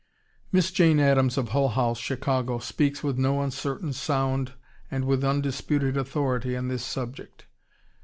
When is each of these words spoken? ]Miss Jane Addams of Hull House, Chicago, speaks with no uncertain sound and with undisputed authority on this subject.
]Miss 0.51 0.71
Jane 0.71 0.99
Addams 0.99 1.37
of 1.37 1.49
Hull 1.49 1.67
House, 1.69 1.99
Chicago, 1.99 2.57
speaks 2.57 3.03
with 3.03 3.19
no 3.19 3.39
uncertain 3.43 3.93
sound 3.93 4.53
and 4.89 5.05
with 5.05 5.23
undisputed 5.23 5.95
authority 5.95 6.57
on 6.57 6.69
this 6.69 6.83
subject. 6.83 7.45